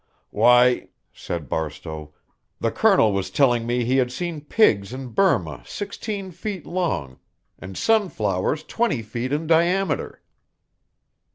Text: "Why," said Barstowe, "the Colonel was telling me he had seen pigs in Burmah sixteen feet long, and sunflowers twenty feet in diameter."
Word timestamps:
"Why," 0.31 0.87
said 1.13 1.47
Barstowe, 1.47 2.11
"the 2.59 2.71
Colonel 2.71 3.13
was 3.13 3.29
telling 3.29 3.67
me 3.67 3.85
he 3.85 3.97
had 3.97 4.11
seen 4.11 4.41
pigs 4.41 4.93
in 4.93 5.09
Burmah 5.09 5.61
sixteen 5.63 6.31
feet 6.31 6.65
long, 6.65 7.19
and 7.59 7.77
sunflowers 7.77 8.63
twenty 8.63 9.03
feet 9.03 9.31
in 9.31 9.45
diameter." 9.45 10.23